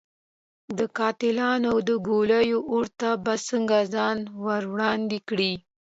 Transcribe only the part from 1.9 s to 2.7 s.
ګولیو